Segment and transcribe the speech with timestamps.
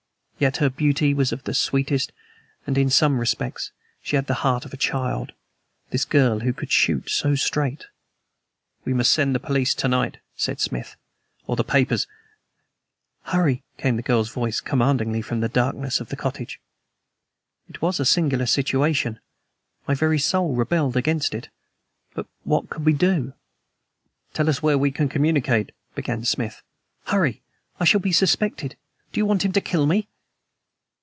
[0.41, 2.11] Yet her beauty was of the sweetest;
[2.65, 5.33] and in some respects she had the heart of a child
[5.91, 7.85] this girl who could shoot so straight.
[8.83, 10.95] "We must send the police to night," said Smith.
[11.45, 12.07] "Or the papers"
[13.31, 16.59] "Hurry," came the girl's voice commandingly from the darkness of the cottage.
[17.69, 19.19] It was a singular situation.
[19.87, 21.49] My very soul rebelled against it.
[22.15, 23.33] But what could we do?
[24.33, 26.63] "Tell us where we can communicate," began Smith.
[27.05, 27.43] "Hurry.
[27.79, 28.75] I shall be suspected.
[29.13, 30.07] Do you want him to kill me!"